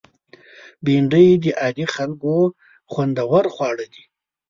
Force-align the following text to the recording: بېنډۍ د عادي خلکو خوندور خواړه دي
بېنډۍ 0.83 1.27
د 1.43 1.45
عادي 1.59 1.85
خلکو 1.95 2.35
خوندور 2.91 3.43
خواړه 3.55 3.85
دي 3.93 4.03